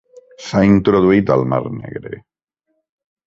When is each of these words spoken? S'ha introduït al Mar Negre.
S'ha 0.45 0.61
introduït 0.69 1.29
al 1.35 1.45
Mar 1.53 1.59
Negre. 1.75 2.21